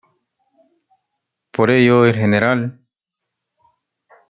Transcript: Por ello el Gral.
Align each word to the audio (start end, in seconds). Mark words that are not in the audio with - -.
Por 1.53 1.69
ello 1.69 2.07
el 2.07 2.31
Gral. 2.31 2.79